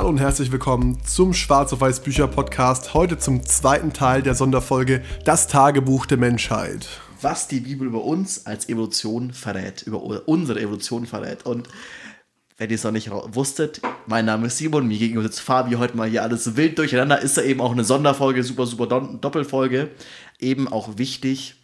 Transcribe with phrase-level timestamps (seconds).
[0.00, 2.94] Hallo und herzlich willkommen zum Schwarz auf Weiß Bücher Podcast.
[2.94, 6.88] Heute zum zweiten Teil der Sonderfolge Das Tagebuch der Menschheit.
[7.20, 11.44] Was die Bibel über uns als Evolution verrät, über unsere Evolution verrät.
[11.44, 11.68] Und
[12.56, 15.98] wenn ihr es noch nicht wusstet, mein Name ist Simon, mir gegenüber sitzt Fabi heute
[15.98, 17.20] mal hier alles wild durcheinander.
[17.20, 19.90] Ist da eben auch eine Sonderfolge, super, super Doppelfolge.
[20.38, 21.56] Eben auch wichtig,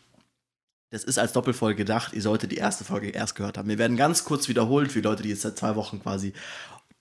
[0.91, 2.13] das ist als Doppelfolge gedacht.
[2.13, 3.71] Ihr solltet die erste Folge erst gehört haben.
[3.71, 6.35] Wir werden ganz kurz wiederholen für die Leute, die jetzt seit zwei Wochen quasi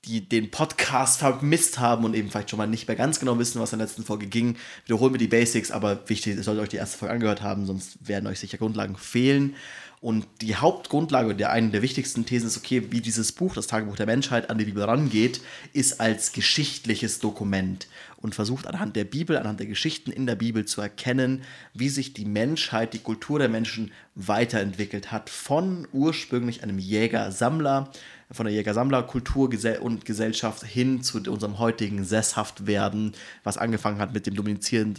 [0.06, 3.60] die den Podcast vermisst haben und eben vielleicht schon mal nicht mehr ganz genau wissen,
[3.60, 6.70] was in der letzten Folge ging, wiederholen wir die Basics, aber wichtig, ihr solltet euch
[6.70, 9.56] die erste Folge angehört haben, sonst werden euch sicher Grundlagen fehlen.
[10.02, 13.96] Und die Hauptgrundlage, der eine der wichtigsten Thesen ist, okay, wie dieses Buch, das Tagebuch
[13.96, 15.42] der Menschheit, an die Bibel rangeht,
[15.74, 20.66] ist als geschichtliches Dokument und versucht anhand der Bibel, anhand der Geschichten in der Bibel
[20.66, 21.42] zu erkennen,
[21.74, 25.30] wie sich die Menschheit, die Kultur der Menschen weiterentwickelt hat.
[25.30, 27.92] Von ursprünglich einem Jäger-Sammler,
[28.32, 29.50] von der Jäger-Sammler-Kultur
[29.82, 34.94] und Gesellschaft hin zu unserem heutigen Sesshaftwerden, was angefangen hat mit dem Domestizieren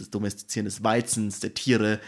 [0.65, 1.99] des Weizens, der Tiere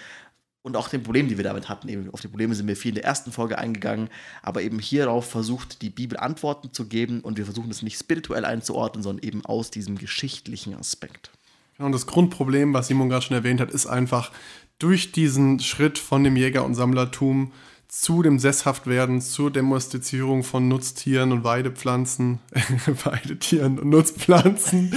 [0.61, 1.89] und auch den Problemen, die wir damit hatten.
[1.89, 4.09] Eben auf die Probleme sind wir viel in der ersten Folge eingegangen,
[4.41, 8.45] aber eben hierauf versucht die Bibel Antworten zu geben und wir versuchen es nicht spirituell
[8.45, 11.31] einzuordnen, sondern eben aus diesem geschichtlichen Aspekt.
[11.77, 14.31] Genau, und das Grundproblem, was Simon gerade schon erwähnt hat, ist einfach
[14.79, 17.51] durch diesen Schritt von dem Jäger- und Sammlertum
[17.89, 22.39] zu dem Sesshaftwerden, zur Domestizierung von Nutztieren und Weidepflanzen,
[23.03, 24.93] Weidetieren und Nutzpflanzen,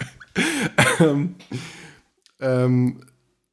[1.00, 1.34] ähm,
[2.40, 3.00] ähm,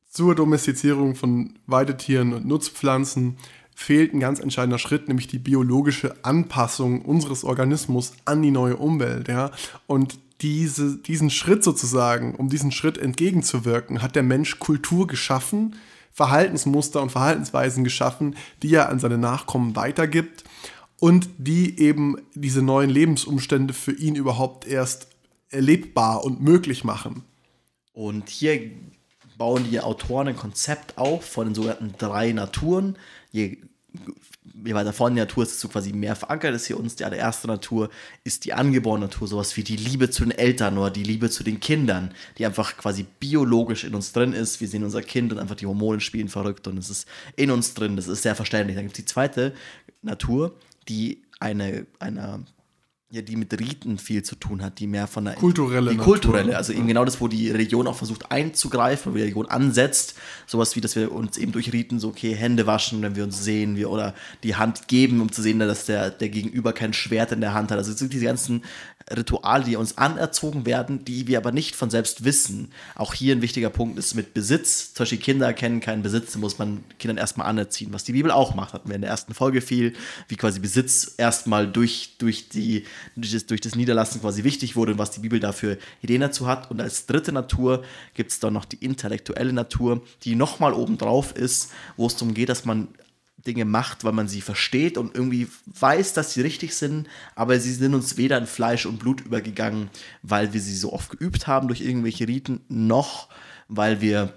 [0.08, 3.38] zur Domestizierung von Weidetieren und Nutzpflanzen
[3.76, 9.28] fehlt ein ganz entscheidender Schritt, nämlich die biologische Anpassung unseres Organismus an die neue Umwelt.
[9.28, 9.52] Ja?
[9.86, 15.76] Und diese, diesen Schritt sozusagen, um diesen Schritt entgegenzuwirken, hat der Mensch Kultur geschaffen,
[16.12, 20.44] Verhaltensmuster und Verhaltensweisen geschaffen, die er an seine Nachkommen weitergibt
[21.00, 25.08] und die eben diese neuen Lebensumstände für ihn überhaupt erst
[25.50, 27.24] erlebbar und möglich machen.
[27.94, 28.72] Und hier
[29.38, 32.98] bauen die Autoren ein Konzept auf von den sogenannten drei Naturen.
[33.32, 33.58] Je,
[34.64, 36.96] je weiter vorne die Natur ist, desto quasi mehr verankert ist hier uns.
[36.96, 37.90] Die allererste Natur
[38.24, 41.44] ist die angeborene Natur, sowas wie die Liebe zu den Eltern oder die Liebe zu
[41.44, 44.62] den Kindern, die einfach quasi biologisch in uns drin ist.
[44.62, 47.74] Wir sehen unser Kind und einfach die Hormone spielen verrückt und es ist in uns
[47.74, 47.96] drin.
[47.96, 48.76] Das ist sehr verständlich.
[48.76, 49.54] Dann gibt es die zweite
[50.02, 50.56] Natur,
[50.88, 52.42] die eine, einer
[53.12, 56.56] ja, die mit Riten viel zu tun hat, die mehr von der kulturelle, die kulturelle,
[56.56, 60.14] also eben genau das, wo die Religion auch versucht einzugreifen, wo die Religion ansetzt,
[60.46, 63.44] sowas wie, dass wir uns eben durch Riten so okay Hände waschen, wenn wir uns
[63.44, 67.32] sehen, wir oder die Hand geben, um zu sehen, dass der der Gegenüber kein Schwert
[67.32, 67.80] in der Hand hat.
[67.80, 68.64] Also es sind diese ganzen
[69.16, 72.72] Rituale, die uns anerzogen werden, die wir aber nicht von selbst wissen.
[72.96, 74.94] Auch hier ein wichtiger Punkt ist mit Besitz.
[74.94, 78.56] Zum Beispiel Kinder kennen keinen Besitz, muss man Kindern erstmal anerziehen, was die Bibel auch
[78.56, 78.74] macht.
[78.74, 79.94] Hatten wir in der ersten Folge viel,
[80.28, 84.94] wie quasi Besitz erstmal durch, durch, die, durch, das, durch das Niederlassen quasi wichtig wurde
[84.94, 86.70] und was die Bibel dafür Ideen dazu hat.
[86.70, 87.84] Und als dritte Natur
[88.14, 92.50] gibt es dann noch die intellektuelle Natur, die nochmal obendrauf ist, wo es darum geht,
[92.50, 92.88] dass man
[93.46, 97.74] Dinge macht, weil man sie versteht und irgendwie weiß, dass sie richtig sind, aber sie
[97.74, 99.90] sind uns weder in Fleisch und Blut übergegangen,
[100.24, 103.30] weil wir sie so oft geübt haben durch irgendwelche Riten, noch
[103.68, 104.34] weil wir,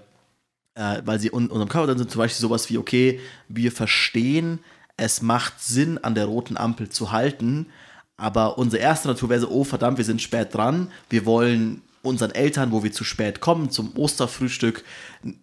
[0.75, 3.19] äh, weil sie in unserem Körper dann sind, zum Beispiel sowas wie, okay,
[3.49, 4.59] wir verstehen,
[4.95, 7.67] es macht Sinn, an der roten Ampel zu halten,
[8.15, 12.31] aber unsere erste Natur wäre so, oh verdammt, wir sind spät dran, wir wollen unseren
[12.31, 14.83] Eltern, wo wir zu spät kommen, zum Osterfrühstück,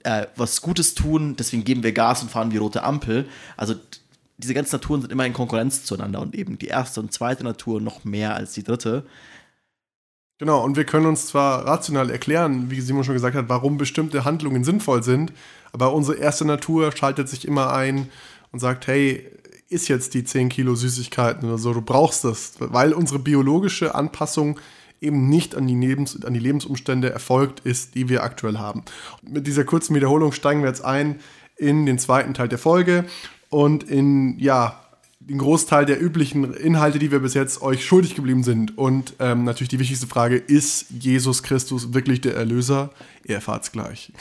[0.04, 3.26] äh, was Gutes tun, deswegen geben wir Gas und fahren die rote Ampel.
[3.56, 3.74] Also
[4.36, 7.80] diese ganzen Naturen sind immer in Konkurrenz zueinander und eben die erste und zweite Natur
[7.80, 9.04] noch mehr als die dritte.
[10.38, 14.24] Genau, und wir können uns zwar rational erklären, wie Simon schon gesagt hat, warum bestimmte
[14.24, 15.32] Handlungen sinnvoll sind,
[15.72, 18.08] aber unsere erste Natur schaltet sich immer ein
[18.52, 19.26] und sagt, hey,
[19.68, 24.58] ist jetzt die 10 Kilo Süßigkeiten oder so, du brauchst das, weil unsere biologische Anpassung
[25.00, 28.82] eben nicht an die, Lebens an die Lebensumstände erfolgt ist, die wir aktuell haben.
[29.22, 31.20] mit dieser kurzen Wiederholung steigen wir jetzt ein
[31.56, 33.04] in den zweiten Teil der Folge
[33.48, 34.80] und in, ja,
[35.20, 38.76] den Großteil der üblichen Inhalte, die wir bis jetzt euch schuldig geblieben sind.
[38.78, 42.90] Und ähm, natürlich die wichtigste Frage, ist Jesus Christus wirklich der Erlöser?
[43.24, 44.12] Ihr erfahrt es gleich.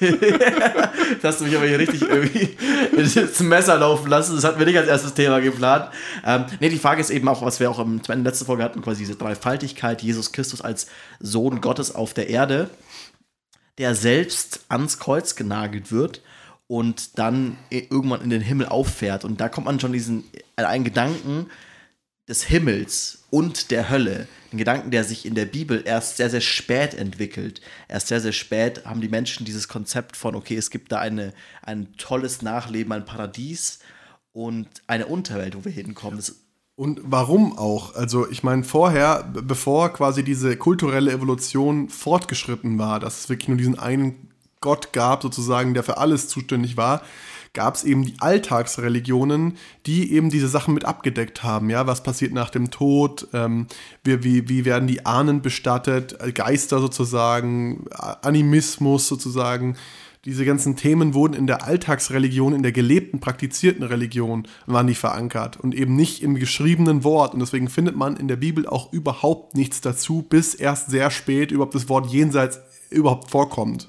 [1.22, 2.56] das hast du mich aber hier richtig irgendwie
[2.96, 4.34] ins Messer laufen lassen.
[4.34, 5.90] Das hatten wir nicht als erstes Thema geplant.
[6.24, 8.82] Ähm, ne, die Frage ist eben auch, was wir auch in der letzten Folge hatten,
[8.82, 10.86] quasi diese Dreifaltigkeit, Jesus Christus als
[11.20, 12.70] Sohn Gottes auf der Erde,
[13.78, 16.22] der selbst ans Kreuz genagelt wird
[16.66, 19.24] und dann irgendwann in den Himmel auffährt.
[19.24, 20.24] Und da kommt man schon diesen
[20.56, 21.46] äh, einen Gedanken
[22.28, 26.40] des Himmels und der Hölle ein Gedanken, der sich in der Bibel erst sehr, sehr
[26.40, 27.60] spät entwickelt.
[27.88, 31.32] Erst sehr, sehr spät haben die Menschen dieses Konzept von, okay, es gibt da eine,
[31.62, 33.80] ein tolles Nachleben, ein Paradies
[34.32, 36.16] und eine Unterwelt, wo wir hinkommen.
[36.18, 36.36] Das
[36.74, 37.94] Und warum auch?
[37.94, 43.58] Also ich meine, vorher, bevor quasi diese kulturelle Evolution fortgeschritten war, dass es wirklich nur
[43.58, 44.30] diesen einen
[44.60, 47.02] Gott gab, sozusagen, der für alles zuständig war,
[47.56, 49.56] gab es eben die Alltagsreligionen,
[49.86, 51.70] die eben diese Sachen mit abgedeckt haben.
[51.70, 53.26] Ja, was passiert nach dem Tod?
[53.32, 53.66] Ähm,
[54.04, 56.16] wie, wie, wie werden die Ahnen bestattet?
[56.34, 57.86] Geister sozusagen,
[58.22, 59.76] Animismus sozusagen
[60.26, 65.56] diese ganzen Themen wurden in der Alltagsreligion, in der gelebten, praktizierten Religion, waren die verankert
[65.56, 67.32] und eben nicht im geschriebenen Wort.
[67.32, 71.52] Und deswegen findet man in der Bibel auch überhaupt nichts dazu, bis erst sehr spät
[71.52, 72.60] überhaupt das Wort Jenseits
[72.90, 73.88] überhaupt vorkommt.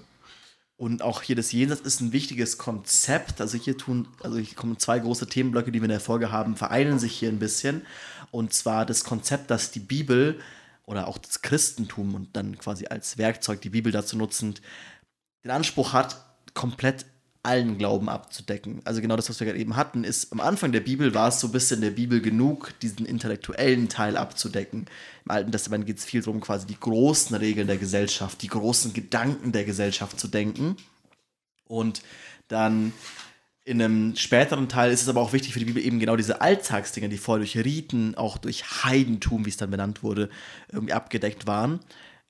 [0.77, 3.41] Und auch hier das Jenseits ist ein wichtiges Konzept.
[3.41, 6.55] Also hier tun, also hier kommen zwei große Themenblöcke, die wir in der Folge haben,
[6.55, 7.85] vereinen sich hier ein bisschen.
[8.29, 10.39] Und zwar das Konzept, dass die Bibel
[10.85, 14.61] oder auch das Christentum und dann quasi als Werkzeug die Bibel dazu nutzend
[15.43, 17.05] den Anspruch hat, komplett
[17.43, 18.81] allen Glauben abzudecken.
[18.83, 21.39] Also genau das, was wir gerade eben hatten, ist am Anfang der Bibel war es
[21.39, 24.85] so ein bisschen der Bibel genug, diesen intellektuellen Teil abzudecken.
[25.25, 28.93] Im Alten Testament geht es viel darum, quasi die großen Regeln der Gesellschaft, die großen
[28.93, 30.75] Gedanken der Gesellschaft zu denken.
[31.65, 32.01] Und
[32.47, 32.93] dann
[33.65, 36.39] in einem späteren Teil ist es aber auch wichtig für die Bibel eben genau diese
[36.39, 40.29] Alltagsdinge, die vorher durch Riten, auch durch Heidentum, wie es dann benannt wurde,
[40.71, 41.81] irgendwie abgedeckt waren,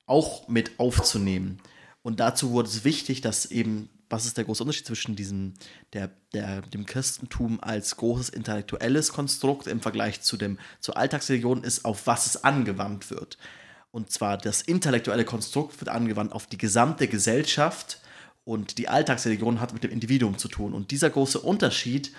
[0.07, 1.59] auch mit aufzunehmen.
[2.01, 5.53] Und dazu wurde es wichtig, dass eben was ist der große Unterschied zwischen diesem,
[5.93, 11.85] der, der, dem Christentum als großes intellektuelles Konstrukt im Vergleich zu dem, zur Alltagsreligion ist,
[11.85, 13.37] auf was es angewandt wird.
[13.91, 18.01] Und zwar das intellektuelle Konstrukt wird angewandt auf die gesamte Gesellschaft
[18.43, 20.73] und die Alltagsreligion hat mit dem Individuum zu tun.
[20.73, 22.13] Und dieser große Unterschied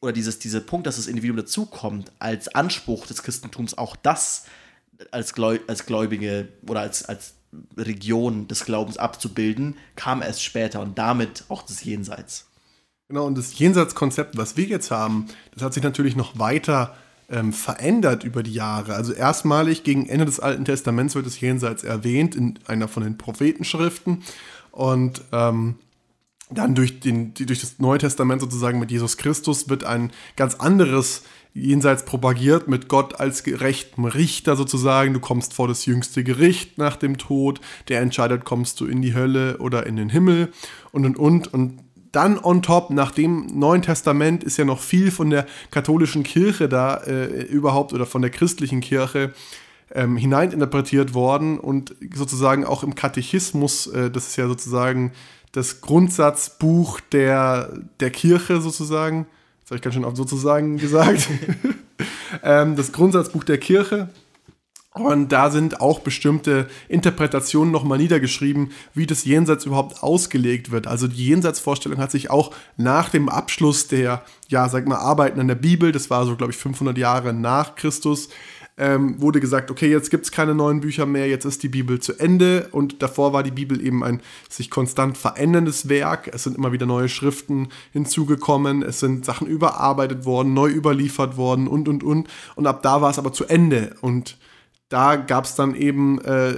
[0.00, 4.46] oder dieses, dieser Punkt, dass das Individuum dazukommt, als Anspruch des Christentums auch das
[5.10, 5.34] als,
[5.66, 7.34] als Gläubige oder als, als
[7.76, 12.46] Region des Glaubens abzubilden, kam erst später und damit auch das Jenseits.
[13.08, 16.96] Genau, und das Jenseitskonzept, was wir jetzt haben, das hat sich natürlich noch weiter
[17.28, 18.94] ähm, verändert über die Jahre.
[18.94, 23.18] Also erstmalig gegen Ende des Alten Testaments wird das Jenseits erwähnt in einer von den
[23.18, 24.22] Prophetenschriften
[24.70, 25.76] und ähm,
[26.54, 31.22] dann durch, den, durch das Neue Testament sozusagen mit Jesus Christus wird ein ganz anderes
[31.54, 35.12] jenseits propagiert mit Gott als gerechten Richter sozusagen.
[35.12, 37.60] Du kommst vor das jüngste Gericht nach dem Tod.
[37.88, 40.52] Der entscheidet, kommst du in die Hölle oder in den Himmel
[40.92, 41.52] und und und.
[41.52, 41.80] Und
[42.12, 46.68] dann on top, nach dem Neuen Testament ist ja noch viel von der katholischen Kirche
[46.68, 49.32] da äh, überhaupt oder von der christlichen Kirche
[49.94, 55.12] ähm, hineininterpretiert worden und sozusagen auch im Katechismus, äh, das ist ja sozusagen
[55.52, 59.26] das Grundsatzbuch der, der Kirche sozusagen,
[59.62, 61.28] das habe ich ganz schön oft sozusagen gesagt.
[62.42, 64.08] ähm, das Grundsatzbuch der Kirche.
[64.94, 70.86] Und da sind auch bestimmte Interpretationen nochmal niedergeschrieben, wie das Jenseits überhaupt ausgelegt wird.
[70.86, 75.48] Also die Jenseitsvorstellung hat sich auch nach dem Abschluss der, ja, sag mal, Arbeiten an
[75.48, 78.28] der Bibel, das war so, glaube ich, 500 Jahre nach Christus,
[78.78, 82.00] ähm, wurde gesagt, okay, jetzt gibt es keine neuen Bücher mehr, jetzt ist die Bibel
[82.00, 86.30] zu Ende und davor war die Bibel eben ein sich konstant veränderndes Werk.
[86.32, 91.68] Es sind immer wieder neue Schriften hinzugekommen, es sind Sachen überarbeitet worden, neu überliefert worden
[91.68, 92.28] und, und, und.
[92.56, 94.38] Und ab da war es aber zu Ende und
[94.92, 96.54] da gab es dann eben äh,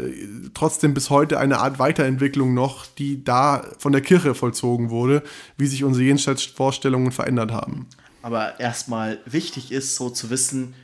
[0.54, 5.23] trotzdem bis heute eine Art Weiterentwicklung noch, die da von der Kirche vollzogen wurde,
[5.56, 7.87] wie sich unsere Jenseitsvorstellungen verändert haben.
[8.23, 10.75] Aber erstmal wichtig ist so zu wissen,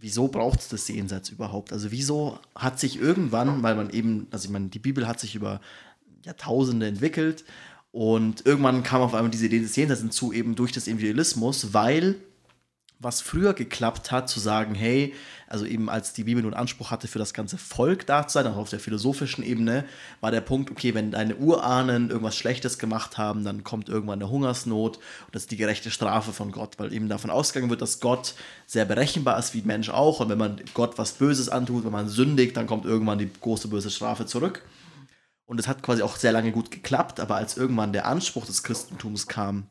[0.00, 1.72] wieso braucht es das Jenseits überhaupt?
[1.72, 5.34] Also wieso hat sich irgendwann, weil man eben, also ich meine, die Bibel hat sich
[5.34, 5.60] über
[6.24, 7.44] Jahrtausende entwickelt
[7.92, 12.16] und irgendwann kam auf einmal diese Idee des Jenseits hinzu, eben durch das Individualismus, weil
[13.00, 15.14] was früher geklappt hat, zu sagen, hey,
[15.46, 18.46] also eben als die Bibel nun Anspruch hatte, für das ganze Volk da zu sein,
[18.46, 19.86] auch auf der philosophischen Ebene,
[20.20, 24.30] war der Punkt, okay, wenn deine Urahnen irgendwas Schlechtes gemacht haben, dann kommt irgendwann eine
[24.30, 28.00] Hungersnot und das ist die gerechte Strafe von Gott, weil eben davon ausgegangen wird, dass
[28.00, 28.34] Gott
[28.66, 32.08] sehr berechenbar ist, wie Mensch auch, und wenn man Gott was Böses antut, wenn man
[32.08, 34.62] sündigt, dann kommt irgendwann die große böse Strafe zurück.
[35.46, 38.62] Und es hat quasi auch sehr lange gut geklappt, aber als irgendwann der Anspruch des
[38.62, 39.66] Christentums kam,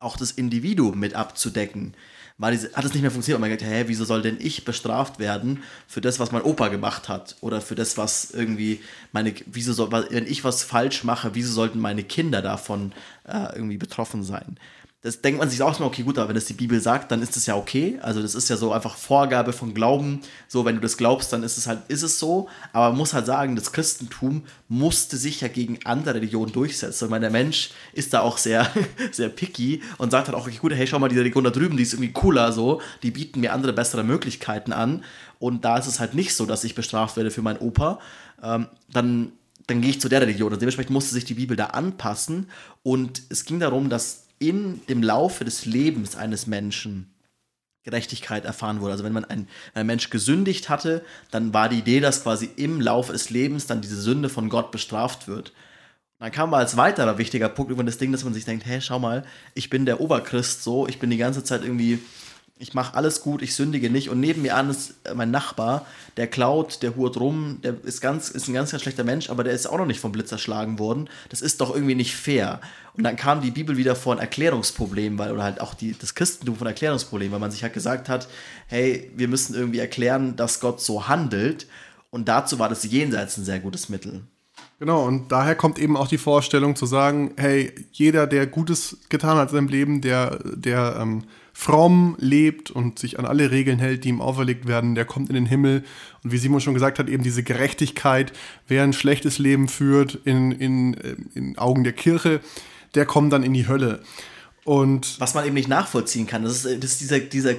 [0.00, 1.94] auch das Individuum mit abzudecken,
[2.38, 3.36] war diese, hat es nicht mehr funktioniert.
[3.36, 6.68] Und man gedacht, hä, wieso soll denn ich bestraft werden für das, was mein Opa
[6.68, 7.36] gemacht hat?
[7.40, 8.80] Oder für das, was irgendwie
[9.12, 12.92] meine, wieso soll, wenn ich was falsch mache, wieso sollten meine Kinder davon
[13.26, 14.56] äh, irgendwie betroffen sein?
[15.02, 17.22] Das denkt man sich auch mal, okay, gut, aber wenn das die Bibel sagt, dann
[17.22, 18.00] ist das ja okay.
[18.02, 20.22] Also das ist ja so einfach Vorgabe von Glauben.
[20.48, 22.48] So, wenn du das glaubst, dann ist es halt, ist es so.
[22.72, 27.04] Aber man muss halt sagen, das Christentum musste sich ja gegen andere Religionen durchsetzen.
[27.04, 28.68] Ich meine, der Mensch ist da auch sehr,
[29.12, 31.76] sehr picky und sagt halt auch, okay, gut, hey, schau mal, die Religion da drüben,
[31.76, 32.80] die ist irgendwie cooler so.
[33.04, 35.04] Die bieten mir andere, bessere Möglichkeiten an.
[35.38, 38.00] Und da ist es halt nicht so, dass ich bestraft werde für meinen Opa.
[38.42, 39.30] Ähm, dann
[39.68, 40.50] dann gehe ich zu der Religion.
[40.50, 42.48] Und dementsprechend musste sich die Bibel da anpassen.
[42.82, 47.12] Und es ging darum, dass in dem Laufe des Lebens eines Menschen
[47.84, 48.92] Gerechtigkeit erfahren wurde.
[48.92, 52.80] Also wenn man ein, ein Mensch gesündigt hatte, dann war die Idee, dass quasi im
[52.80, 55.52] Laufe des Lebens dann diese Sünde von Gott bestraft wird.
[56.18, 58.98] Dann kam als weiterer wichtiger Punkt über das Ding, dass man sich denkt, hey, schau
[58.98, 62.00] mal, ich bin der Oberchrist so, ich bin die ganze Zeit irgendwie
[62.58, 64.10] ich mache alles gut, ich sündige nicht.
[64.10, 65.86] Und neben mir an ist äh, mein Nachbar,
[66.16, 69.44] der klaut, der hurt rum, der ist, ganz, ist ein ganz, ganz schlechter Mensch, aber
[69.44, 71.08] der ist auch noch nicht vom Blitz erschlagen worden.
[71.28, 72.60] Das ist doch irgendwie nicht fair.
[72.94, 76.14] Und dann kam die Bibel wieder vor ein Erklärungsproblem, weil, oder halt auch die, das
[76.14, 78.28] Christentum von Erklärungsproblem, weil man sich halt gesagt hat,
[78.66, 81.66] hey, wir müssen irgendwie erklären, dass Gott so handelt.
[82.10, 84.22] Und dazu war das Jenseits ein sehr gutes Mittel.
[84.80, 89.36] Genau, und daher kommt eben auch die Vorstellung zu sagen, hey, jeder, der Gutes getan
[89.36, 91.24] hat in seinem Leben, der, der ähm,
[91.58, 95.34] fromm lebt und sich an alle Regeln hält, die ihm auferlegt werden, der kommt in
[95.34, 95.82] den Himmel.
[96.22, 98.32] Und wie Simon schon gesagt hat, eben diese Gerechtigkeit,
[98.68, 100.94] wer ein schlechtes Leben führt in, in,
[101.34, 102.38] in Augen der Kirche,
[102.94, 104.02] der kommt dann in die Hölle.
[104.62, 107.54] Und Was man eben nicht nachvollziehen kann, das ist, das ist dieser, dieser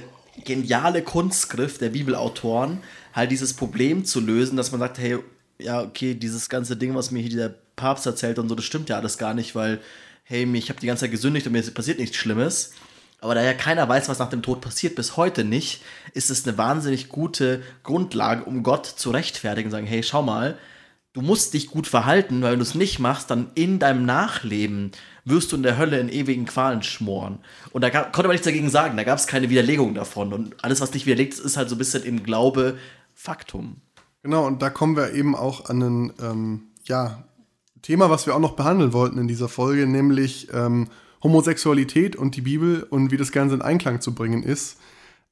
[0.46, 2.78] geniale Kunstgriff der Bibelautoren,
[3.12, 5.18] halt dieses Problem zu lösen, dass man sagt, hey,
[5.58, 8.88] ja, okay, dieses ganze Ding, was mir hier dieser Papst erzählt und so, das stimmt
[8.88, 9.78] ja alles gar nicht, weil,
[10.24, 12.72] hey, ich habe die ganze Zeit gesündigt und mir passiert nichts Schlimmes.
[13.20, 15.82] Aber da ja keiner weiß, was nach dem Tod passiert, bis heute nicht,
[16.14, 20.56] ist es eine wahnsinnig gute Grundlage, um Gott zu rechtfertigen und sagen, hey, schau mal,
[21.12, 24.92] du musst dich gut verhalten, weil wenn du es nicht machst, dann in deinem Nachleben
[25.24, 27.40] wirst du in der Hölle in ewigen Qualen schmoren.
[27.72, 30.32] Und da gab, konnte man nichts dagegen sagen, da gab es keine Widerlegung davon.
[30.32, 32.78] Und alles, was nicht widerlegt ist, ist halt so ein bisschen im Glaube
[33.14, 33.76] Faktum.
[34.22, 37.24] Genau, und da kommen wir eben auch an ein ähm, ja,
[37.82, 40.88] Thema, was wir auch noch behandeln wollten in dieser Folge, nämlich ähm,
[41.22, 44.78] Homosexualität und die Bibel und wie das Ganze in Einklang zu bringen ist.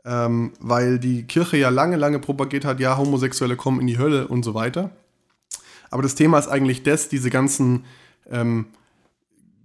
[0.04, 4.28] Ähm, weil die Kirche ja lange, lange propagiert hat, ja, Homosexuelle kommen in die Hölle
[4.28, 4.90] und so weiter.
[5.90, 7.85] Aber das Thema ist eigentlich das, diese ganzen
[8.30, 8.66] ähm,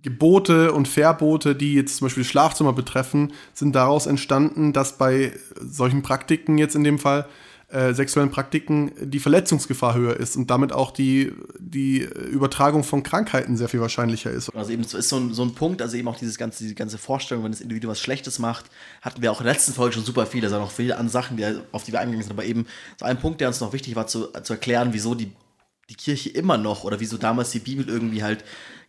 [0.01, 6.01] Gebote und Verbote, die jetzt zum Beispiel Schlafzimmer betreffen, sind daraus entstanden, dass bei solchen
[6.01, 7.25] Praktiken jetzt in dem Fall
[7.73, 13.57] äh, sexuellen Praktiken die Verletzungsgefahr höher ist und damit auch die, die Übertragung von Krankheiten
[13.57, 14.49] sehr viel wahrscheinlicher ist.
[14.51, 16.75] Also eben, das ist so ein, so ein Punkt, also eben auch dieses ganze, diese
[16.75, 18.65] ganze Vorstellung, wenn das Individuum was Schlechtes macht,
[19.01, 21.35] hatten wir auch in der letzten Folge schon super viele, also noch viele an Sachen,
[21.35, 22.67] die, auf die wir eingegangen sind, aber eben
[22.99, 25.31] so ein Punkt, der uns noch wichtig war, zu, zu erklären, wieso die,
[25.89, 28.43] die Kirche immer noch oder wieso damals die Bibel irgendwie halt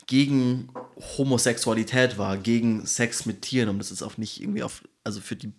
[0.07, 0.69] gegen
[1.17, 5.37] Homosexualität war, gegen Sex mit Tieren, und das ist auch nicht irgendwie auf, also für
[5.37, 5.53] die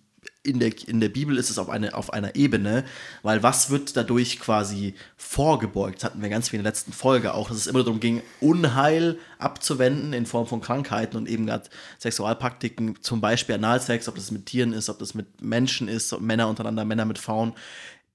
[0.45, 2.85] in der, in der Bibel ist es auf, eine, auf einer Ebene,
[3.23, 5.97] weil was wird dadurch quasi vorgebeugt?
[5.97, 8.21] Das hatten wir ganz viel in der letzten Folge auch, dass es immer darum ging,
[8.39, 14.31] Unheil abzuwenden in Form von Krankheiten und eben gerade Sexualpraktiken, zum Beispiel Analsex, ob das
[14.31, 17.53] mit Tieren ist, ob das mit Menschen ist, Männer untereinander, Männer mit Frauen,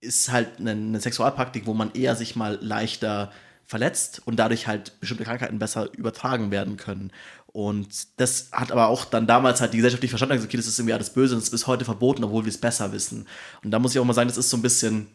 [0.01, 3.31] ist halt eine, eine Sexualpraktik, wo man eher sich mal leichter
[3.71, 7.13] verletzt und dadurch halt bestimmte Krankheiten besser übertragen werden können.
[7.53, 10.67] Und das hat aber auch dann damals halt die Gesellschaft nicht verstanden, gesagt, okay, das
[10.67, 13.27] ist irgendwie alles böse und das ist bis heute verboten, obwohl wir es besser wissen.
[13.65, 15.09] Und da muss ich auch mal sagen, das ist so ein bisschen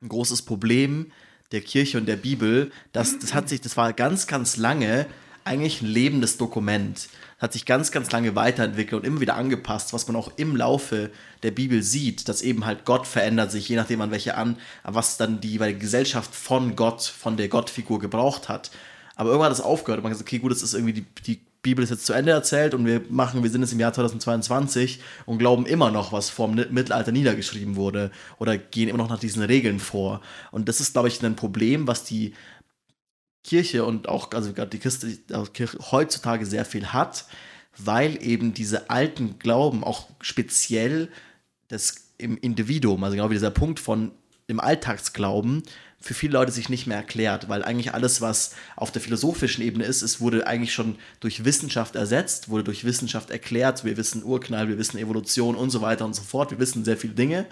[0.00, 1.12] ein großes Problem
[1.52, 2.70] der Kirche und der Bibel.
[2.92, 5.06] Das, das hat sich, das war ganz, ganz lange
[5.44, 7.08] eigentlich ein lebendes Dokument.
[7.38, 11.10] Hat sich ganz, ganz lange weiterentwickelt und immer wieder angepasst, was man auch im Laufe
[11.42, 15.18] der Bibel sieht, dass eben halt Gott verändert sich, je nachdem an welche an, was
[15.18, 18.70] dann die jeweilige Gesellschaft von Gott, von der Gottfigur gebraucht hat.
[19.14, 21.06] Aber irgendwann hat es aufgehört und man hat gesagt, okay, gut, das ist irgendwie die,
[21.26, 23.92] die Bibel ist jetzt zu Ende erzählt und wir machen, wir sind jetzt im Jahr
[23.92, 29.08] 2022 und glauben immer noch, was vor dem Mittelalter niedergeschrieben wurde oder gehen immer noch
[29.08, 30.20] nach diesen Regeln vor.
[30.52, 32.34] Und das ist, glaube ich, ein Problem, was die
[33.42, 35.08] Kirche und auch, also gerade die Christe,
[35.52, 37.26] Kirche heutzutage sehr viel hat,
[37.76, 41.08] weil eben diese alten Glauben auch speziell
[41.66, 44.12] das im Individuum, also genau wie dieser Punkt von
[44.48, 45.64] dem Alltagsglauben,
[46.00, 49.84] für viele Leute sich nicht mehr erklärt, weil eigentlich alles, was auf der philosophischen Ebene
[49.84, 53.84] ist, es wurde eigentlich schon durch Wissenschaft ersetzt, wurde durch Wissenschaft erklärt.
[53.84, 56.50] Wir wissen Urknall, wir wissen Evolution und so weiter und so fort.
[56.50, 57.46] Wir wissen sehr viele Dinge.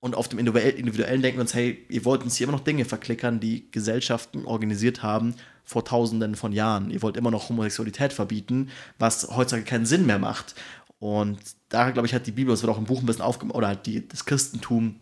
[0.00, 2.84] Und auf dem Individuellen denken wir uns, hey, ihr wollt uns hier immer noch Dinge
[2.84, 6.90] verklickern, die Gesellschaften organisiert haben vor tausenden von Jahren.
[6.90, 10.56] Ihr wollt immer noch Homosexualität verbieten, was heutzutage keinen Sinn mehr macht.
[10.98, 11.38] Und
[11.70, 13.68] da, glaube ich, hat die Bibel, das wird auch im Buch ein bisschen aufgemacht, oder
[13.68, 14.96] halt die, das Christentum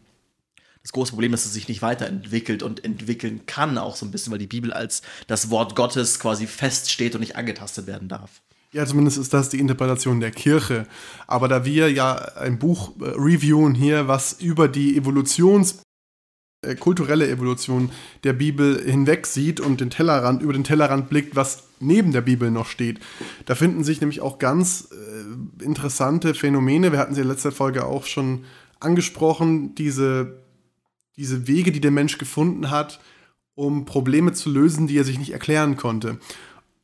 [0.82, 4.10] das große Problem ist, dass es sich nicht weiterentwickelt und entwickeln kann, auch so ein
[4.10, 8.42] bisschen, weil die Bibel als das Wort Gottes quasi feststeht und nicht angetastet werden darf.
[8.72, 10.86] Ja, zumindest ist das die Interpretation der Kirche.
[11.26, 15.82] Aber da wir ja ein Buch äh, reviewen hier, was über die Evolutions
[16.64, 17.90] äh, kulturelle Evolution
[18.24, 22.50] der Bibel hinweg sieht und den Tellerrand über den Tellerrand blickt, was neben der Bibel
[22.50, 23.00] noch steht.
[23.46, 26.92] Da finden sich nämlich auch ganz äh, interessante Phänomene.
[26.92, 28.44] Wir hatten sie in letzter Folge auch schon
[28.80, 30.41] angesprochen, diese
[31.16, 33.00] diese Wege, die der Mensch gefunden hat,
[33.54, 36.19] um Probleme zu lösen, die er sich nicht erklären konnte.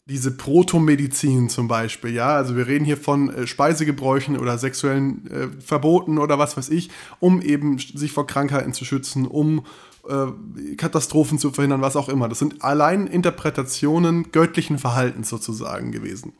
[0.08, 5.48] diese Protomedizin zum Beispiel, ja, also wir reden hier von äh, Speisegebräuchen oder sexuellen äh,
[5.60, 6.88] Verboten oder was weiß ich,
[7.20, 9.66] um eben sich vor Krankheiten zu schützen, um
[10.08, 12.26] äh, Katastrophen zu verhindern, was auch immer.
[12.28, 16.32] Das sind allein Interpretationen göttlichen Verhaltens sozusagen gewesen.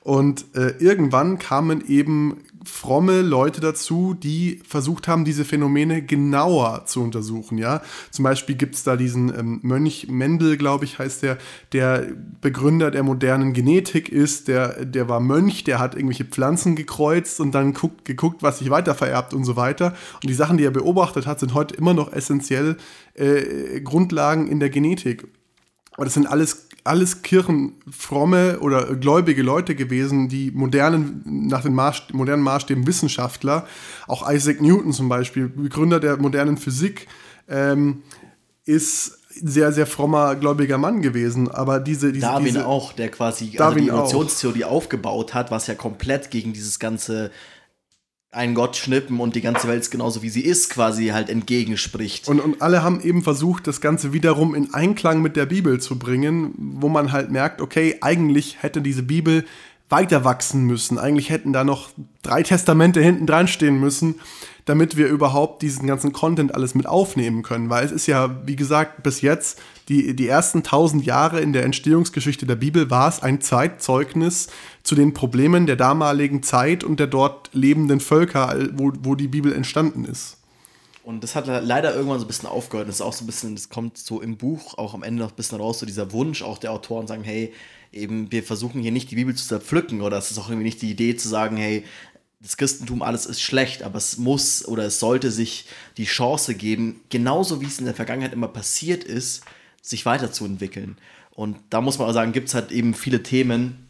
[0.00, 7.02] Und äh, irgendwann kamen eben fromme Leute dazu, die versucht haben, diese Phänomene genauer zu
[7.02, 7.58] untersuchen.
[7.58, 11.38] Ja, zum Beispiel gibt es da diesen ähm, Mönch Mendel, glaube ich, heißt der,
[11.72, 12.08] der
[12.40, 14.48] Begründer der modernen Genetik ist.
[14.48, 18.70] Der, der war Mönch, der hat irgendwelche Pflanzen gekreuzt und dann guckt, geguckt, was sich
[18.70, 19.94] weiter vererbt und so weiter.
[20.22, 22.76] Und die Sachen, die er beobachtet hat, sind heute immer noch essentiell
[23.14, 25.26] äh, Grundlagen in der Genetik.
[25.94, 32.04] Aber das sind alles alles kirchenfromme oder gläubige Leute gewesen, die modernen, nach den Maß,
[32.12, 33.66] modernen Maßstäben Wissenschaftler,
[34.08, 37.06] auch Isaac Newton zum Beispiel, Begründer der modernen Physik,
[37.48, 38.02] ähm,
[38.64, 41.50] ist sehr, sehr frommer, gläubiger Mann gewesen.
[41.50, 42.12] Aber diese.
[42.12, 46.52] diese Darwin diese, auch, der quasi also die Evolutionstheorie aufgebaut hat, was ja komplett gegen
[46.52, 47.30] dieses ganze
[48.32, 52.28] einen Gott schnippen und die ganze Welt genauso wie sie ist, quasi halt entgegenspricht.
[52.28, 55.98] Und, und alle haben eben versucht, das Ganze wiederum in Einklang mit der Bibel zu
[55.98, 59.44] bringen, wo man halt merkt, okay, eigentlich hätte diese Bibel
[59.90, 60.98] weiter wachsen müssen.
[60.98, 61.90] Eigentlich hätten da noch
[62.22, 64.14] drei Testamente hinten dran stehen müssen,
[64.64, 67.68] damit wir überhaupt diesen ganzen Content alles mit aufnehmen können.
[67.68, 69.60] Weil es ist ja, wie gesagt, bis jetzt
[69.90, 74.48] die, die ersten tausend Jahre in der Entstehungsgeschichte der Bibel war es ein Zeitzeugnis
[74.82, 79.52] zu den Problemen der damaligen Zeit und der dort lebenden Völker, wo, wo die Bibel
[79.52, 80.38] entstanden ist.
[81.04, 82.88] Und das hat leider irgendwann so ein bisschen aufgehört.
[82.88, 85.30] Das ist auch so ein bisschen, das kommt so im Buch auch am Ende noch
[85.30, 87.52] ein bisschen raus, so dieser Wunsch auch der Autoren sagen, hey,
[87.92, 90.80] eben, wir versuchen hier nicht die Bibel zu zerpflücken oder es ist auch irgendwie nicht
[90.80, 91.84] die Idee zu sagen, hey,
[92.40, 97.00] das Christentum alles ist schlecht, aber es muss oder es sollte sich die Chance geben,
[97.08, 99.44] genauso wie es in der Vergangenheit immer passiert ist,
[99.80, 100.96] sich weiterzuentwickeln.
[101.30, 103.88] Und da muss man auch sagen, gibt es halt eben viele Themen,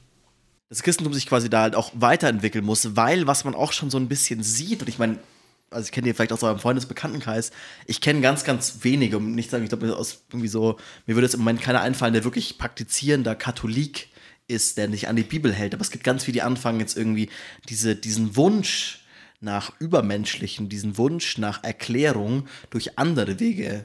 [0.73, 3.99] das Christentum sich quasi da halt auch weiterentwickeln muss, weil was man auch schon so
[3.99, 5.19] ein bisschen sieht, und ich meine,
[5.69, 7.51] also ich kenne die vielleicht aus eurem Freundesbekanntenkreis,
[7.87, 11.35] ich kenne ganz, ganz wenige, um nicht sagen, ich glaube, irgendwie so, mir würde jetzt
[11.35, 14.09] im Moment keiner einfallen, der wirklich praktizierender Katholik
[14.49, 15.75] ist, der nicht an die Bibel hält.
[15.75, 17.29] Aber es gibt ganz viele, die anfangen jetzt irgendwie
[17.69, 19.05] diese, diesen Wunsch
[19.43, 23.85] nach Übermenschlichen, diesen Wunsch nach Erklärung durch andere Wege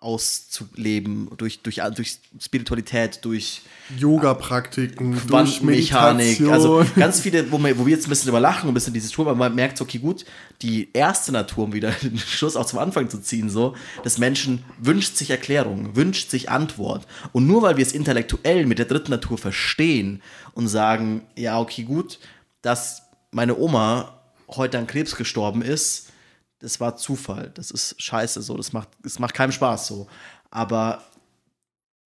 [0.00, 3.62] auszuleben, durch, durch, durch Spiritualität, durch
[3.96, 6.40] Yoga-Praktiken, durch Mechanik.
[6.42, 9.26] Also ganz viele, wo wir, wo wir jetzt ein bisschen überlachen, ein bisschen dieses Tour,
[9.26, 10.26] aber man merkt, okay, gut,
[10.60, 14.64] die erste Natur, um wieder den Schluss auch zum Anfang zu ziehen, so, des Menschen
[14.78, 17.06] wünscht sich Erklärung, wünscht sich Antwort.
[17.32, 21.84] Und nur weil wir es intellektuell mit der dritten Natur verstehen und sagen, ja, okay,
[21.84, 22.18] gut,
[22.60, 26.12] dass meine Oma heute an Krebs gestorben ist,
[26.60, 27.50] das war Zufall.
[27.54, 28.56] Das ist scheiße so.
[28.56, 30.06] Das macht, das macht keinem Spaß so.
[30.50, 31.02] Aber.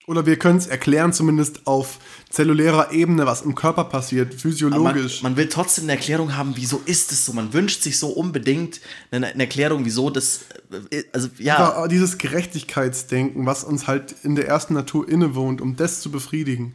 [0.06, 5.22] Oder wir können es erklären, zumindest auf zellulärer Ebene, was im Körper passiert, physiologisch.
[5.22, 7.32] Man, man, will trotzdem eine Erklärung haben, wieso ist es so.
[7.32, 8.80] Man wünscht sich so unbedingt
[9.12, 10.40] eine, eine Erklärung, wieso das.
[10.90, 11.58] Äh, also, ja.
[11.58, 16.74] Aber dieses Gerechtigkeitsdenken, was uns halt in der ersten Natur innewohnt, um das zu befriedigen.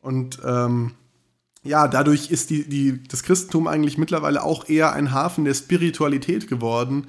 [0.00, 0.92] Und ähm,
[1.62, 6.48] ja, dadurch ist die, die, das Christentum eigentlich mittlerweile auch eher ein Hafen der Spiritualität
[6.48, 7.06] geworden,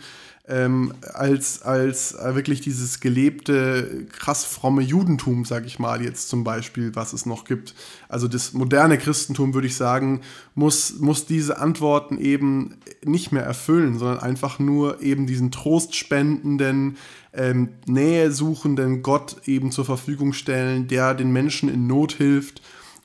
[0.47, 6.43] ähm, als, als äh, wirklich dieses gelebte, krass fromme Judentum, sag ich mal, jetzt zum
[6.43, 7.75] Beispiel, was es noch gibt.
[8.09, 10.21] Also das moderne Christentum, würde ich sagen,
[10.53, 16.97] muss, muss diese Antworten eben nicht mehr erfüllen, sondern einfach nur eben diesen trostspendenden,
[17.33, 22.61] ähm, Nähe suchenden Gott eben zur Verfügung stellen, der den Menschen in Not hilft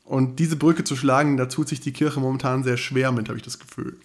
[0.06, 3.38] und diese Brücke zu schlagen, da tut sich die Kirche momentan sehr schwer mit, habe
[3.38, 3.98] ich das Gefühl.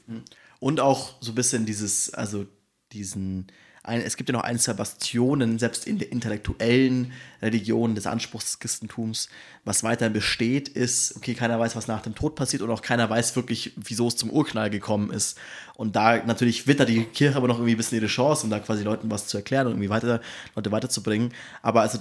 [0.59, 2.45] Und auch so ein bisschen dieses, also
[2.91, 3.47] diesen,
[3.83, 8.45] ein, es gibt ja noch ein, zwei Bastionen, selbst in der intellektuellen Religion des Anspruchs
[8.45, 9.29] des Christentums,
[9.63, 13.09] was weiterhin besteht, ist, okay, keiner weiß, was nach dem Tod passiert und auch keiner
[13.09, 15.37] weiß wirklich, wieso es zum Urknall gekommen ist.
[15.75, 18.59] Und da natürlich wittert die Kirche aber noch irgendwie ein bisschen ihre Chance, um da
[18.59, 20.21] quasi Leuten was zu erklären und irgendwie weiter,
[20.55, 21.31] Leute weiterzubringen.
[21.61, 21.99] Aber also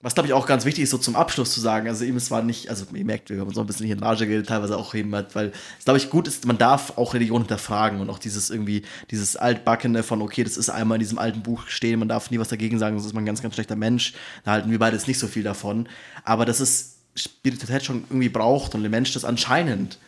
[0.00, 2.30] was glaube ich auch ganz wichtig ist, so zum Abschluss zu sagen, also eben es
[2.30, 4.76] war nicht, also ihr merkt, wir haben auch ein bisschen hier in Rage geredet, teilweise
[4.76, 8.20] auch eben, weil es glaube ich gut ist, man darf auch Religion hinterfragen und auch
[8.20, 12.08] dieses irgendwie, dieses altbackene von, okay, das ist einmal in diesem alten Buch stehen, man
[12.08, 14.70] darf nie was dagegen sagen, sonst ist man ein ganz, ganz schlechter Mensch, da halten
[14.70, 15.88] wir beide jetzt nicht so viel davon,
[16.24, 19.98] aber dass es Spiritualität schon irgendwie braucht und der Mensch das anscheinend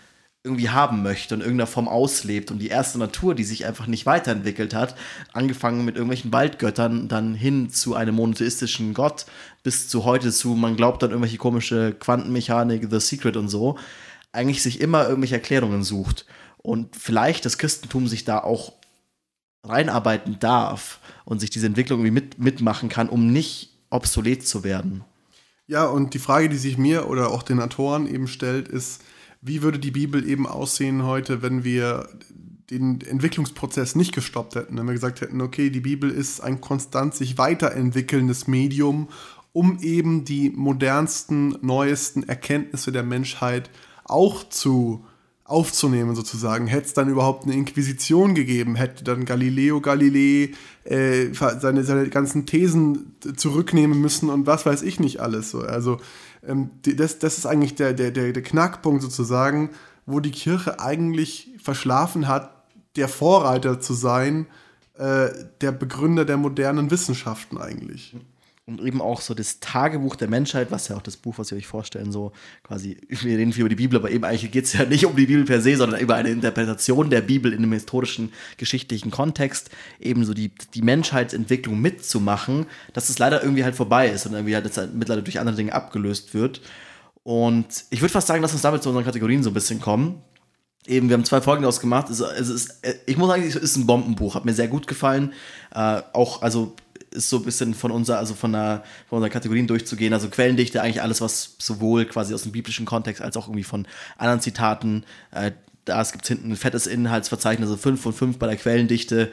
[0.43, 3.87] irgendwie haben möchte und in irgendeiner Form auslebt und die erste Natur, die sich einfach
[3.87, 4.95] nicht weiterentwickelt hat,
[5.33, 9.27] angefangen mit irgendwelchen Waldgöttern, dann hin zu einem monotheistischen Gott,
[9.63, 13.79] bis zu heute zu, man glaubt an irgendwelche komische Quantenmechanik, The Secret und so,
[14.33, 16.25] eigentlich sich immer irgendwelche Erklärungen sucht
[16.57, 18.73] und vielleicht das Christentum sich da auch
[19.63, 25.05] reinarbeiten darf und sich diese Entwicklung irgendwie mit, mitmachen kann, um nicht obsolet zu werden.
[25.67, 29.03] Ja, und die Frage, die sich mir oder auch den Autoren eben stellt, ist,
[29.43, 32.09] wie würde die Bibel eben aussehen heute, wenn wir
[32.71, 37.15] den Entwicklungsprozess nicht gestoppt hätten, wenn wir gesagt hätten, okay, die Bibel ist ein konstant
[37.15, 39.09] sich weiterentwickelndes Medium,
[39.53, 43.71] um eben die modernsten, neuesten Erkenntnisse der Menschheit
[44.05, 45.05] auch zu
[45.51, 46.69] aufzunehmen sozusagen.
[46.69, 50.51] Hätte es dann überhaupt eine Inquisition gegeben, hätte dann Galileo Galilei
[50.85, 55.51] äh, seine, seine ganzen Thesen zurücknehmen müssen und was weiß ich nicht alles.
[55.51, 55.63] So.
[55.63, 55.99] Also
[56.43, 59.71] das, das ist eigentlich der, der, der, der Knackpunkt sozusagen,
[60.07, 62.65] wo die Kirche eigentlich verschlafen hat,
[62.97, 64.47] der Vorreiter zu sein,
[64.95, 65.29] äh,
[65.61, 68.17] der Begründer der modernen Wissenschaften eigentlich
[68.71, 71.59] und eben auch so das Tagebuch der Menschheit, was ja auch das Buch, was wir
[71.59, 74.73] euch vorstellen, so quasi, wir reden viel über die Bibel, aber eben eigentlich geht es
[74.73, 77.73] ja nicht um die Bibel per se, sondern über eine Interpretation der Bibel in einem
[77.73, 84.09] historischen, geschichtlichen Kontext, eben so die, die Menschheitsentwicklung mitzumachen, dass es leider irgendwie halt vorbei
[84.09, 86.61] ist und irgendwie halt jetzt halt mittlerweile durch andere Dinge abgelöst wird.
[87.23, 90.23] Und ich würde fast sagen, dass uns damit zu unseren Kategorien so ein bisschen kommen.
[90.87, 92.09] Eben, wir haben zwei Folgen daraus gemacht.
[92.09, 94.35] Es, es ist, ich muss sagen, es ist ein Bombenbuch.
[94.35, 95.35] Hat mir sehr gut gefallen.
[95.75, 96.75] Äh, auch, also
[97.11, 100.13] ist so ein bisschen von unserer, also von, der, von unseren Kategorien durchzugehen.
[100.13, 103.87] Also Quellendichte, eigentlich alles, was sowohl quasi aus dem biblischen Kontext als auch irgendwie von
[104.17, 105.53] anderen Zitaten, äh,
[105.85, 109.33] da gibt es hinten ein fettes Inhaltsverzeichnis, also 5 von 5 bei der Quellendichte.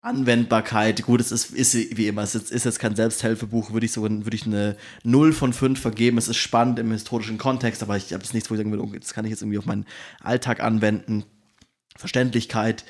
[0.00, 3.92] Anwendbarkeit, gut, es ist, ist wie immer, es ist, ist jetzt kein Selbsthilfebuch, würde ich
[3.92, 6.18] so würde ich eine 0 von 5 vergeben.
[6.18, 8.84] Es ist spannend im historischen Kontext, aber ich habe jetzt nichts, wo ich sagen würde,
[8.84, 9.86] oh, das kann ich jetzt irgendwie auf meinen
[10.20, 11.24] Alltag anwenden.
[11.96, 12.84] Verständlichkeit,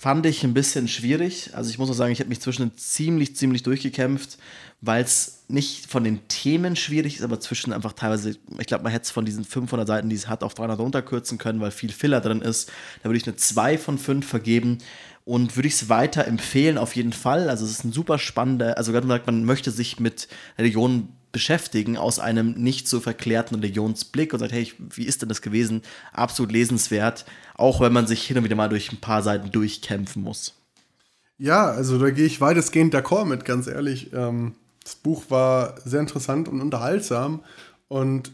[0.00, 1.50] fand ich ein bisschen schwierig.
[1.52, 4.38] Also ich muss auch sagen, ich habe mich zwischen ziemlich, ziemlich durchgekämpft,
[4.80, 8.92] weil es nicht von den Themen schwierig ist, aber zwischen einfach teilweise, ich glaube, man
[8.92, 11.92] hätte es von diesen 500 Seiten, die es hat, auf 300 runterkürzen können, weil viel
[11.92, 12.72] Filler drin ist.
[13.02, 14.78] Da würde ich eine 2 von 5 vergeben
[15.26, 17.50] und würde ich es weiter empfehlen auf jeden Fall.
[17.50, 21.96] Also es ist ein super spannender, also gerade gesagt, man möchte sich mit Religion beschäftigen
[21.96, 25.82] aus einem nicht so verklärten Religionsblick und sagt, hey, wie ist denn das gewesen?
[26.12, 30.22] Absolut lesenswert, auch wenn man sich hin und wieder mal durch ein paar Seiten durchkämpfen
[30.22, 30.54] muss.
[31.38, 34.12] Ja, also da gehe ich weitestgehend d'accord mit, ganz ehrlich.
[34.12, 37.42] Ähm, das Buch war sehr interessant und unterhaltsam
[37.88, 38.32] und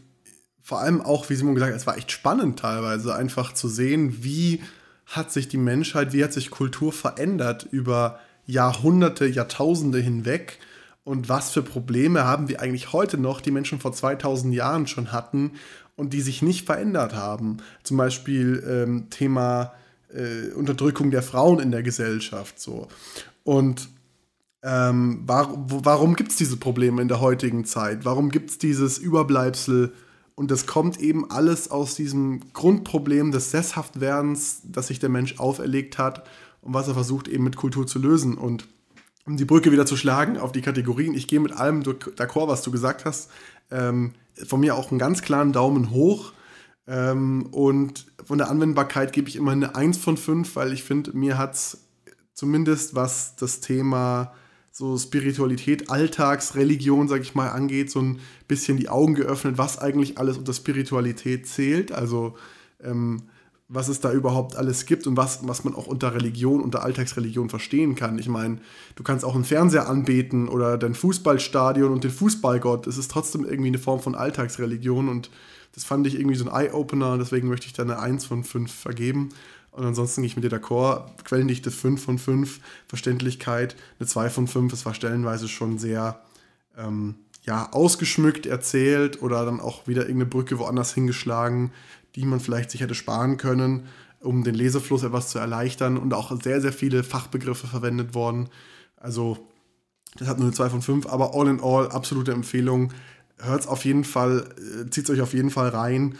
[0.62, 4.24] vor allem auch, wie Simon gesagt hat, es war echt spannend teilweise, einfach zu sehen,
[4.24, 4.60] wie
[5.06, 10.58] hat sich die Menschheit, wie hat sich Kultur verändert über Jahrhunderte, Jahrtausende hinweg
[11.06, 15.12] und was für Probleme haben wir eigentlich heute noch, die Menschen vor 2000 Jahren schon
[15.12, 15.52] hatten
[15.94, 17.58] und die sich nicht verändert haben.
[17.84, 19.72] Zum Beispiel ähm, Thema
[20.12, 22.58] äh, Unterdrückung der Frauen in der Gesellschaft.
[22.58, 22.88] So.
[23.44, 23.88] Und
[24.64, 28.04] ähm, war, warum gibt es diese Probleme in der heutigen Zeit?
[28.04, 29.92] Warum gibt es dieses Überbleibsel?
[30.34, 35.98] Und das kommt eben alles aus diesem Grundproblem des Sesshaftwerdens, das sich der Mensch auferlegt
[35.98, 36.26] hat
[36.62, 38.36] und was er versucht eben mit Kultur zu lösen.
[38.36, 38.66] Und
[39.26, 42.62] um die Brücke wieder zu schlagen auf die Kategorien, ich gehe mit allem d'accord, was
[42.62, 43.30] du gesagt hast.
[43.70, 44.12] Ähm,
[44.46, 46.32] von mir auch einen ganz klaren Daumen hoch.
[46.86, 51.16] Ähm, und von der Anwendbarkeit gebe ich immer eine 1 von 5, weil ich finde,
[51.16, 51.78] mir hat es
[52.32, 54.32] zumindest was das Thema
[54.70, 60.18] so Spiritualität, Alltagsreligion, sag ich mal, angeht, so ein bisschen die Augen geöffnet, was eigentlich
[60.18, 61.92] alles unter Spiritualität zählt.
[61.92, 62.36] Also
[62.84, 63.22] ähm,
[63.68, 67.50] was es da überhaupt alles gibt und was, was man auch unter Religion, unter Alltagsreligion
[67.50, 68.18] verstehen kann.
[68.18, 68.58] Ich meine,
[68.94, 72.86] du kannst auch einen Fernseher anbeten oder dein Fußballstadion und den Fußballgott.
[72.86, 75.30] Es ist trotzdem irgendwie eine Form von Alltagsreligion und
[75.74, 78.72] das fand ich irgendwie so ein Eye-Opener deswegen möchte ich da eine 1 von 5
[78.72, 79.30] vergeben.
[79.72, 81.04] Und ansonsten gehe ich mit dir d'accord.
[81.24, 84.72] Quellendichte 5 von 5, Verständlichkeit eine 2 von 5.
[84.72, 86.22] Es war stellenweise schon sehr
[86.78, 91.72] ähm, ja, ausgeschmückt erzählt oder dann auch wieder irgendeine Brücke woanders hingeschlagen
[92.16, 93.84] die man vielleicht sich hätte sparen können,
[94.20, 98.48] um den Lesefluss etwas zu erleichtern und auch sehr, sehr viele Fachbegriffe verwendet worden.
[98.96, 99.38] Also,
[100.16, 102.92] das hat nur eine 2 von 5, aber all in all absolute Empfehlung.
[103.38, 106.16] Hört es auf jeden Fall, äh, zieht es euch auf jeden Fall rein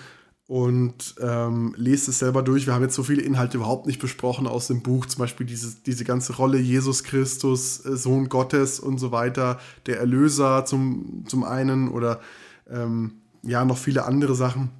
[0.46, 2.66] und ähm, lest es selber durch.
[2.66, 5.82] Wir haben jetzt so viele Inhalte überhaupt nicht besprochen aus dem Buch, zum Beispiel dieses,
[5.82, 11.42] diese ganze Rolle Jesus Christus, äh, Sohn Gottes und so weiter, der Erlöser zum, zum
[11.42, 12.20] einen oder
[12.70, 14.70] ähm, ja, noch viele andere Sachen.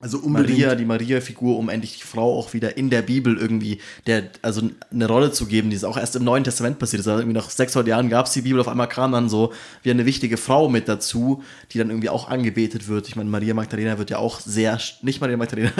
[0.00, 0.60] Also unbedingt.
[0.60, 4.70] Maria, die Maria-Figur, um endlich die Frau auch wieder in der Bibel irgendwie der, also
[4.92, 7.08] eine Rolle zu geben, die ist auch erst im Neuen Testament passiert ist.
[7.08, 9.90] Also irgendwie nach 600 Jahren gab es die Bibel, auf einmal kam dann so wie
[9.90, 13.08] eine wichtige Frau mit dazu, die dann irgendwie auch angebetet wird.
[13.08, 15.72] Ich meine, Maria Magdalena wird ja auch sehr, nicht Maria Magdalena,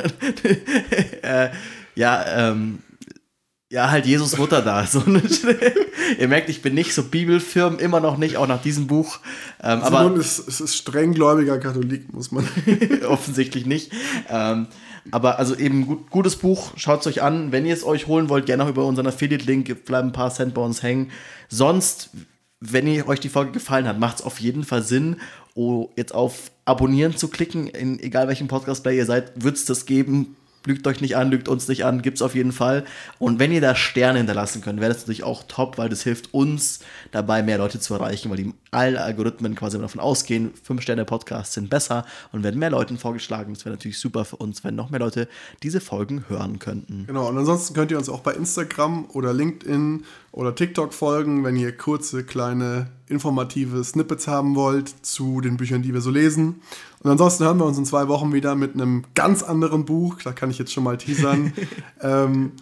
[1.22, 1.50] äh,
[1.94, 2.81] ja, ähm,
[3.70, 4.87] ja, halt Jesus Mutter da.
[4.87, 5.02] So,
[6.18, 9.18] ihr merkt, ich bin nicht so bibelfirm, immer noch nicht, auch nach diesem Buch.
[9.62, 12.48] Ähm, Simon aber ist, ist strenggläubiger Katholik, muss man.
[13.07, 13.92] offensichtlich nicht.
[14.28, 14.68] Ähm,
[15.11, 17.52] aber also eben gut, gutes Buch, schaut es euch an.
[17.52, 20.54] Wenn ihr es euch holen wollt, gerne auch über unseren Affiliate-Link, bleiben ein paar Cent
[20.54, 21.11] bei uns hängen.
[21.48, 22.11] Sonst,
[22.61, 25.16] wenn ihr euch die Folge gefallen hat, macht es auf jeden Fall Sinn,
[25.96, 30.37] jetzt auf Abonnieren zu klicken, in egal welchem Podcast-Player ihr seid, wird es das geben
[30.66, 32.84] lügt euch nicht an, lügt uns nicht an, gibt es auf jeden Fall.
[33.18, 36.34] Und wenn ihr da Sterne hinterlassen könnt, wäre das natürlich auch top, weil das hilft
[36.34, 41.70] uns dabei, mehr Leute zu erreichen, weil die alle Algorithmen quasi davon ausgehen, 5-Sterne-Podcasts sind
[41.70, 43.54] besser und werden mehr Leuten vorgeschlagen.
[43.54, 45.28] Das wäre natürlich super für uns, wenn noch mehr Leute
[45.62, 47.04] diese Folgen hören könnten.
[47.06, 51.56] Genau, und ansonsten könnt ihr uns auch bei Instagram oder LinkedIn oder TikTok folgen, wenn
[51.56, 56.60] ihr kurze, kleine, informative Snippets haben wollt zu den Büchern, die wir so lesen.
[57.02, 60.16] Und ansonsten hören wir uns in zwei Wochen wieder mit einem ganz anderen Buch.
[60.22, 61.52] Da kann ich jetzt schon mal teasern.
[62.00, 62.52] ähm,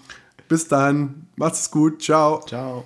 [0.49, 2.41] bis dann, macht's gut, ciao.
[2.47, 2.85] Ciao.